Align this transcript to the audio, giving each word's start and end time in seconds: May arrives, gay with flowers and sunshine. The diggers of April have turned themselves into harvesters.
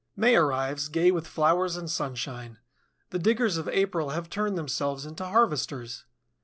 May 0.15 0.35
arrives, 0.35 0.87
gay 0.89 1.11
with 1.11 1.27
flowers 1.27 1.75
and 1.77 1.87
sunshine. 1.87 2.57
The 3.11 3.19
diggers 3.19 3.57
of 3.57 3.67
April 3.69 4.09
have 4.09 4.31
turned 4.31 4.57
themselves 4.57 5.05
into 5.05 5.23
harvesters. 5.27 6.05